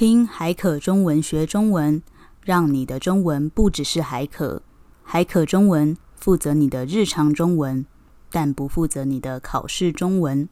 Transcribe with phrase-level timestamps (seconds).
[0.00, 2.02] 听海可中文学中文，
[2.42, 4.62] 让你的中文不只是海可。
[5.02, 7.84] 海可中文负责你的日常中文，
[8.30, 10.48] 但不负责你的考试中文。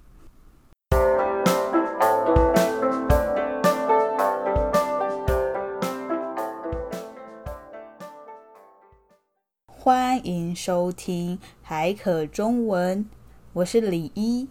[9.66, 13.08] 欢迎收听海可中文，
[13.54, 14.46] 我是李一。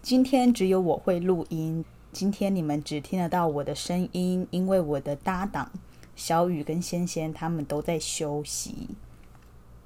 [0.00, 1.84] 今天只有我会录音。
[2.18, 5.70] 今天你们只听得到我的声音，因为我的搭档
[6.16, 8.88] 小雨跟仙仙他们都在休息。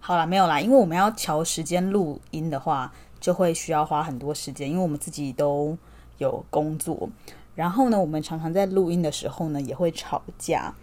[0.00, 5.76] 好了，没有啦，因为我们要调时间录音的话，就会需要花很多时间，因为我们自己都
[6.16, 7.06] 有工作。
[7.54, 10.74] 然后呢，我们常常在录音的时候呢，也会吵架。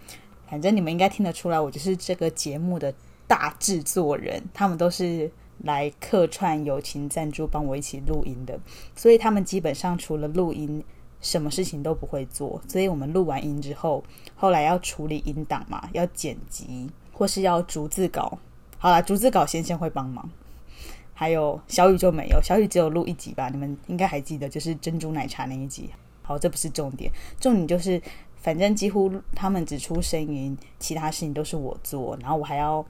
[0.48, 2.94] 反正你们应该听得出来，我就是这个节目的
[3.26, 4.40] 大制作人。
[4.54, 5.28] 他们都是
[5.64, 8.56] 来客串友情赞助，帮我一起录音的，
[8.94, 10.84] 所以他们基本上除了录音，
[11.20, 14.02] 什么事情都不会做，所以我们录完音之后，
[14.34, 18.38] 后来要处理音档嘛，要剪辑或是要逐字稿。
[18.78, 20.30] 好啦，逐字稿仙仙会帮忙，
[21.12, 25.90] 还有小雨就没有，小雨只有录一集吧，你们应该还记得，就是珍珠奶茶那一集。
[26.22, 28.00] 好，这不是重点，重点就是
[28.36, 32.82] 反正几乎他们只出声音，其他事情都是我做，然后我还要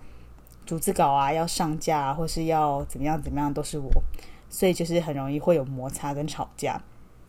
[0.65, 3.91] 逐字稿啊，要上架啊，或是要怎么样怎么样都是我，
[4.49, 6.81] 所以就是很容易会有摩擦跟吵架。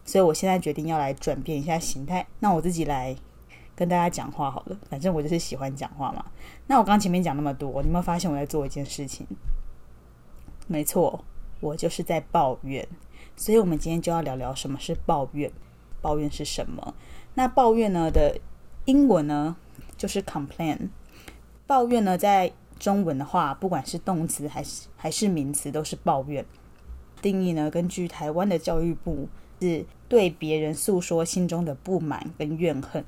[0.03, 3.15] 所以我现在决定要来转变一下形态，那我自己来
[3.75, 4.77] 跟大家讲话好了。
[4.89, 6.25] 反正我就是喜欢讲话嘛。
[6.67, 9.25] 那我刚前面讲那么多，你有没有发现我在做一件事情？
[10.67, 11.23] 没错，
[11.59, 12.87] 我就是在抱怨。
[13.35, 15.51] 所以我们今天就要聊聊什么是抱怨，
[16.01, 16.93] 抱怨是什么？
[17.35, 18.39] 那抱怨呢的
[18.85, 19.55] 英文呢
[19.95, 20.89] 就是 complain。
[21.65, 26.45] 抱怨呢在中文的话，不管是动词还是还是名词，都是抱怨。
[27.21, 29.29] 定义呢，根据台湾的教育部。
[29.61, 33.05] 是对别人诉说心中的不满跟怨恨，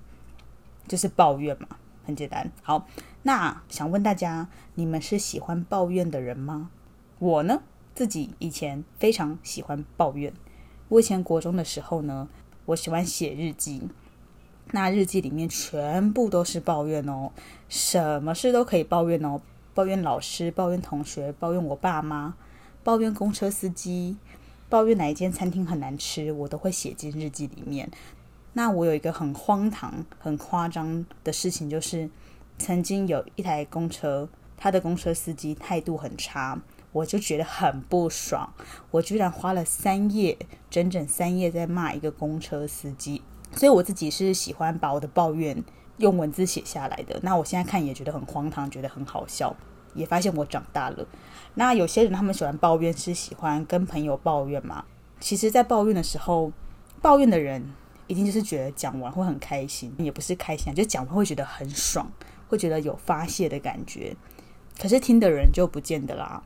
[0.87, 1.67] 就是抱怨嘛，
[2.05, 2.51] 很简单。
[2.61, 2.87] 好，
[3.23, 6.69] 那想问大家，你们是喜欢抱怨的人吗？
[7.17, 7.63] 我呢，
[7.95, 10.31] 自己以前非常喜欢抱怨。
[10.89, 12.29] 我以前国中的时候呢，
[12.65, 13.89] 我喜欢写日记，
[14.71, 17.31] 那日记里面全部都是抱怨哦，
[17.67, 19.41] 什么事都可以抱怨哦，
[19.73, 22.35] 抱怨老师，抱怨同学，抱怨我爸妈，
[22.83, 24.17] 抱怨公车司机。
[24.73, 27.87] 抱怨哪一间餐厅很难吃，我都会写进日记里面。
[28.53, 32.09] 那我有一个很荒唐、很夸张的事情，就是
[32.57, 36.59] 曾经有一台公车，他的公车司机态度很差，
[36.91, 38.51] 我就觉得很不爽。
[38.89, 40.35] 我居然花了三页，
[40.71, 43.21] 整整三页在骂一个公车司机。
[43.55, 45.63] 所以我自己是喜欢把我的抱怨
[45.97, 47.19] 用文字写下来的。
[47.21, 49.55] 那我现在看也觉得很荒唐，觉得很好笑。
[49.93, 51.05] 也发现我长大了。
[51.55, 54.85] 那有些人他们喜欢抱怨，是喜欢跟朋友抱怨嘛？
[55.19, 56.51] 其实，在抱怨的时候，
[57.01, 57.73] 抱怨的人
[58.07, 62.11] 一定就是觉得讲完会很开心，也不是开心啊，就讲完会觉得很爽，
[62.47, 64.15] 会觉得有发泄的感觉。
[64.79, 66.43] 可是听的人就不见得啦。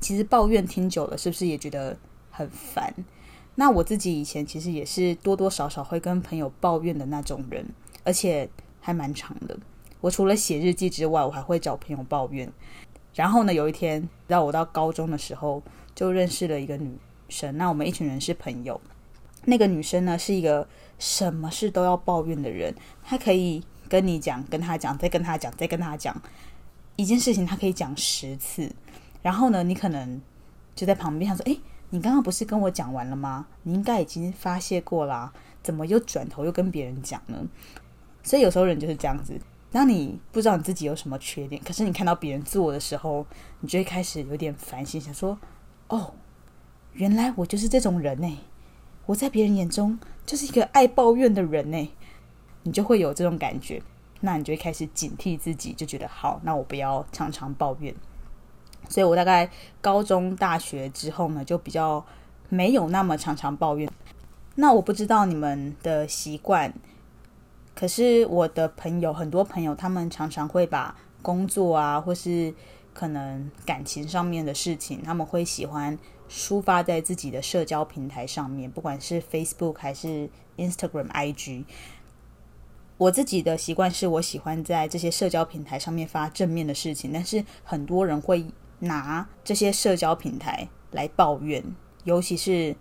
[0.00, 1.96] 其实抱怨听久了，是不是也觉得
[2.30, 2.92] 很烦？
[3.54, 7.66] 那我自己以前其实也是多多少少会跟朋友抱怨的那种人，
[8.04, 8.48] 而且
[8.80, 9.58] 还蛮长的。
[10.00, 12.50] 我除了写日记之外，我还会找朋友抱怨。
[13.14, 15.62] 然后呢，有一天，到我到高中的时候，
[15.94, 16.96] 就认识了一个女
[17.28, 17.56] 生。
[17.58, 18.80] 那我们一群人是朋友。
[19.44, 20.66] 那个女生呢，是一个
[20.98, 22.74] 什么事都要抱怨的人。
[23.02, 26.14] 她可以跟你讲，跟她讲，再跟她讲，再跟她讲
[26.96, 28.70] 一件事情，她可以讲十次。
[29.22, 30.20] 然后呢，你可能
[30.74, 31.60] 就在旁边想说：“诶，
[31.90, 33.46] 你刚刚不是跟我讲完了吗？
[33.64, 37.44] 你应该已经发泄过啦，怎么又转头又跟别人讲呢？”
[38.22, 39.38] 所以有时候人就是这样子。
[39.72, 43.24] 当你不知道你自己有什么缺点，可是你看到别人做的时候，
[43.60, 45.38] 你就会开始有点烦心，想说
[45.88, 46.12] ：“哦，
[46.94, 48.38] 原来我就是这种人呢！
[49.06, 51.92] 我在别人眼中就是一个爱抱怨的人呢。”
[52.62, 53.82] 你就会有这种感觉，
[54.20, 57.94] 那你就会开始警惕自己，就觉得好，那我不要常常抱怨。
[58.88, 59.48] 所以我大概
[59.80, 62.04] 高中、大学之后呢，就比较
[62.48, 63.88] 没有那么常常抱怨。
[64.56, 66.74] 那我不知道你们的习惯。
[67.80, 72.52] 可是我的朋友，很多朋友，他们常常会把工作啊，或是
[72.92, 80.28] 可能感情上面的事情，他们会喜欢抒发在自己的社交平台上面，不管是 Facebook 还是
[80.58, 81.64] Instagram、IG。
[82.98, 88.44] 我自己的习惯是我喜欢在这些社交平台上面发正面的事情，但是很多人会
[88.80, 91.64] 拿这些社交平台来抱怨，
[92.04, 92.76] 尤其是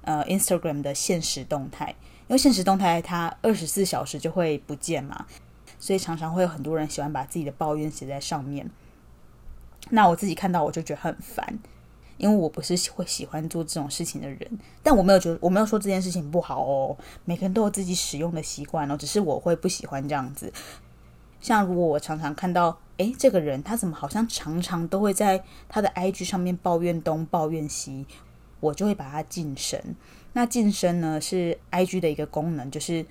[0.00, 1.94] 呃 Instagram 的现实动态。
[2.26, 5.26] 因为现实动态它二十四小时就会不见嘛，
[5.78, 8.70] 所以常常会有很多人喜欢把自己的抱怨写在上面。
[9.90, 11.58] 那我自己看到我就觉得很烦，
[12.16, 14.58] 因为我不是会喜欢做这种事情的人。
[14.82, 16.96] 但我没有觉得，我没有说这件事情不好哦。
[17.26, 20.50] 每个人都有自己使用的习惯哦，只是我会不喜欢这样子。
[21.40, 28.06] 像如果我常常看到，诶，这个人他怎么好像常常都会在他的 IG 上面抱怨东抱怨西，
[28.64, 29.78] 我就会把它晋升。
[30.32, 33.04] 那晋升呢，是 IG 的一个功能，就是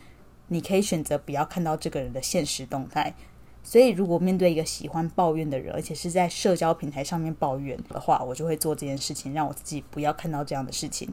[0.47, 3.13] 你可以选择不要看到这个人的现实动态。
[3.65, 11.07] 所以，如果面对一个喜欢抱怨的人，而且是在社交平台上面抱怨的话，我就会做这件事情，让我自己不要看到这样的事情。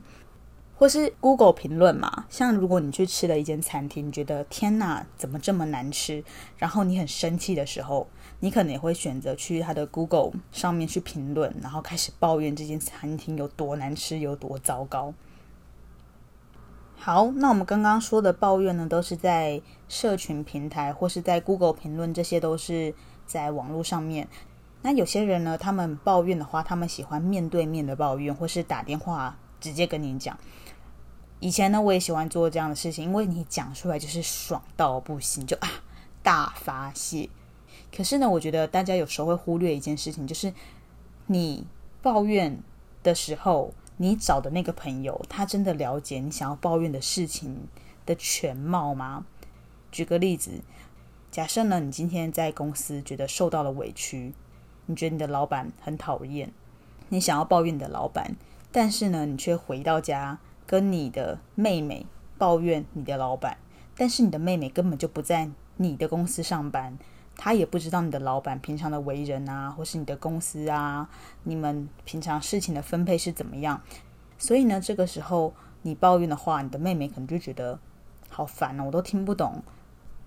[0.80, 6.24] 或是 Google 评论嘛，像如果你去吃了一间餐厅，你觉得天哪，怎么这么难吃？
[6.56, 15.12] 然后你很生气的时候，你可能也会选择去他的 Google 上面去评论，然后开始抱怨这间餐厅有多难吃，有多糟糕。
[16.96, 22.94] 好，那我们刚刚说的抱怨呢，都是在社群平台或是在 Google 评论，这些都是
[23.26, 24.26] 在网络上面。
[24.80, 30.38] 那有些人呢，他们抱怨的话，他们喜欢面对面的抱怨，或是打电话直接跟你讲。
[31.38, 35.68] 以前呢，我也喜欢做这样的事情，因为你讲出来就是爽到不行，就啊
[36.22, 37.28] 大发泄。
[37.94, 40.52] 可是呢，我觉得大家有时候会忽略一件事情，就是
[41.26, 41.66] 你
[42.02, 42.62] 抱怨
[43.02, 47.68] 的时候，你找的那个朋友，他真的了解你想要抱怨的事情
[48.04, 49.24] 的全貌吗？
[49.90, 50.60] 举个例子，
[51.30, 54.34] 假设呢，你今天在公司觉得受到了委屈，
[54.86, 56.52] 你觉得你的老板很讨厌，
[57.08, 58.36] 你想要抱怨你的老板，
[58.72, 60.38] 但是呢，你却回到家。
[60.66, 62.06] 跟你的妹妹
[62.38, 63.58] 抱怨你的老板，
[63.96, 66.96] 但是你的妹妹根本就不在你的公司上班，
[67.36, 71.10] 她也不知道你的老板平常的为人啊，或是你的公司啊，
[71.42, 73.82] 你们平常事情的分配是怎么样。
[74.38, 75.52] 所以呢，这个时候
[75.82, 77.80] 你抱怨的话，你的妹妹可能就觉得
[78.28, 79.64] 好烦哦，我都听不懂。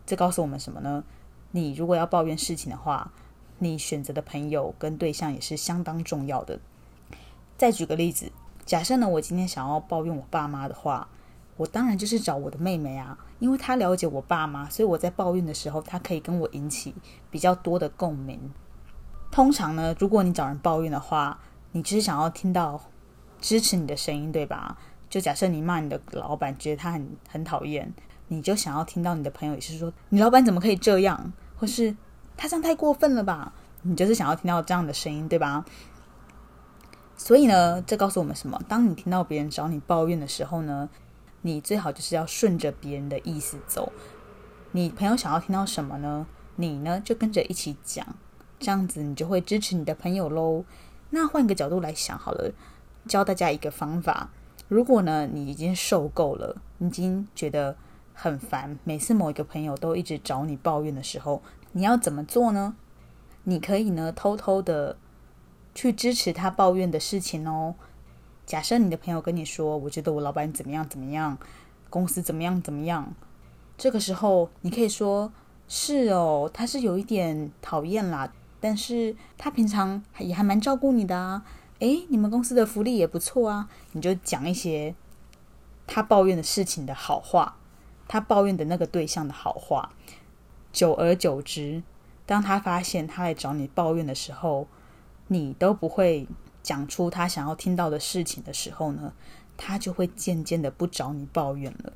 [0.06, 1.06] 这告诉我们什么呢？
[1.51, 3.13] 你如果要抱怨事情的话，
[3.60, 6.60] 你选择的朋友跟对象也是相当重要的。
[7.58, 8.32] 再举个例子。
[8.66, 11.08] 假设呢，我今天想要抱怨我爸妈的话，
[11.58, 16.96] 我当然就是找我的妹妹啊，因为她了解我爸妈，所以我在抱怨的时候，她可以跟我引起
[17.30, 18.52] 比较多的共鸣。
[19.32, 21.40] 通常呢，如果你找人抱怨的话，
[21.74, 22.80] 你只是想要听到
[23.42, 24.78] 支持你的声音，对吧？
[25.10, 27.94] 就假设你骂你的老板，觉得他很很讨厌，
[28.30, 31.96] 你就想要听到你的朋友也是说，你老板怎么可以这样，或是
[32.38, 33.54] 他这样太过分了吧？
[33.82, 35.66] 你就是想要听到这样的声音，对吧？
[37.15, 38.60] 所以呢，这告诉我们什么？
[38.68, 40.89] 当你听到别人找你抱怨的时候呢，
[41.42, 43.94] 你最好就是要顺着别人的意思走。
[44.71, 46.25] 你朋友想要听到什么呢？
[46.56, 48.06] 你呢就跟着一起讲，
[48.60, 50.65] 这样子你就会支持你的朋友喽。
[51.12, 52.51] 那换个角度来想好了，
[53.07, 54.31] 教大家一个方法：
[54.68, 57.77] 如果呢你已经受够了，已经觉得
[58.13, 62.75] 很烦，每次某一个朋友都一直找你抱怨的时候，你要怎么做呢？
[63.44, 64.98] 你可以呢偷偷的。
[65.75, 67.75] 去支持他抱怨的事情哦。
[68.46, 71.38] 假设你的朋友跟你说：“我觉得我老板怎么样怎么样，
[71.90, 73.14] 公司怎么样怎么样。”
[73.78, 75.31] 这个时候你可以说
[75.68, 81.46] ：“是哦，他是有一点讨厌啦，但是他平常也还蛮照顾你的啊。
[81.80, 84.94] 诶，你们公司的福利也不错啊。”你就讲一些
[85.88, 87.58] 他抱怨的事情的好话，
[88.08, 89.92] 他抱怨的那个对象的好话。
[90.72, 91.84] 久而久之，
[92.26, 94.68] 当他发现他来找你抱怨的时候，
[95.33, 96.27] 你都不会
[96.62, 99.12] 讲出他想要听到的事情的时候呢，
[99.57, 101.91] 他就会渐渐的不找你抱怨了。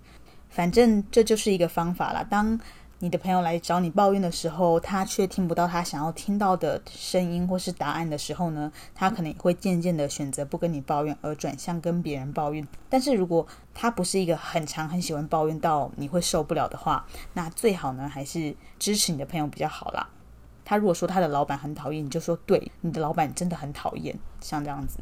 [0.49, 2.23] 反正这就是一个方法啦。
[2.23, 2.59] 当
[2.99, 12.67] 你的朋友来找你抱怨的时候，他却听不到他想要听到的声音或是答案的时候呢，他可能会渐渐的选择不跟你抱怨，而转向跟别人抱怨。
[12.89, 20.09] 但是如果他不是一个很长很喜欢抱怨到你会受不了的话，那最好呢还是支持你的朋友比较好啦。
[20.67, 24.99] 他如果说他的老板很讨厌，你就说对，你的老板真的很讨厌，像这样子。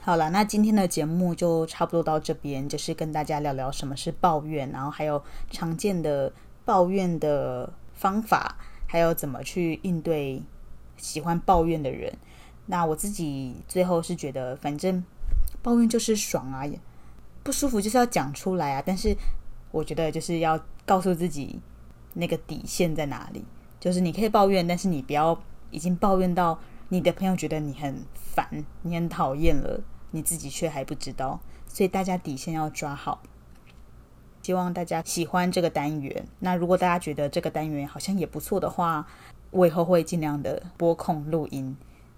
[0.00, 6.32] 好了，那今天的节目就差不多到这边，就是跟大家聊聊什么是抱怨，然后还有常见的
[6.64, 8.56] 抱怨的方法，
[8.86, 10.42] 还有怎么去应对
[10.96, 12.10] 喜欢抱怨的人。
[12.64, 15.04] 那我自己最后是觉得，反正
[15.60, 16.64] 抱怨就是爽啊，
[17.42, 18.82] 不舒服就是要讲出来啊。
[18.84, 19.14] 但是
[19.70, 21.60] 我觉得就是要告诉自己
[22.14, 23.44] 那个底线在哪里。
[23.84, 25.38] 就是你可以抱怨，但是你不要
[25.70, 29.78] 已经抱怨到你的朋友觉得你很烦、你很讨厌了，
[30.12, 31.38] 你自己却还不知道。
[31.68, 33.20] 所以大家底线要抓好。
[34.40, 36.26] 希望大家喜欢这个单元。
[36.38, 39.06] 那如果大家觉得这个单元好像也不错的话，
[39.50, 41.76] 我以后会尽量的播控录音，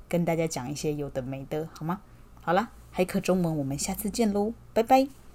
[0.08, 2.00] 跟大家讲一些有的没的，好吗？
[2.42, 5.25] 好啦，海可中文，我们下次见喽，拜拜。